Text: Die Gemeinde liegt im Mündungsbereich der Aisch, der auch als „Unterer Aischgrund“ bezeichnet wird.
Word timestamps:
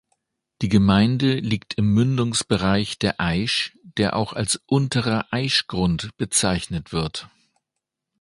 Die 0.63 0.67
Gemeinde 0.67 1.35
liegt 1.35 1.75
im 1.75 1.93
Mündungsbereich 1.93 2.97
der 2.97 3.21
Aisch, 3.21 3.77
der 3.97 4.15
auch 4.15 4.33
als 4.33 4.59
„Unterer 4.65 5.27
Aischgrund“ 5.29 6.17
bezeichnet 6.17 6.91
wird. 6.91 7.29